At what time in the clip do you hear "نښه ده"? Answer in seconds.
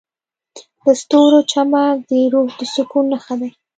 3.11-3.49